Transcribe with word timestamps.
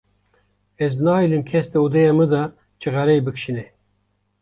Ez 0.85 0.93
nahêlim 1.03 1.43
kes 1.49 1.65
di 1.71 1.77
odeya 1.85 2.13
min 2.17 2.29
de 2.33 2.43
çixareyê 2.79 3.21
bikişîne. 3.25 3.65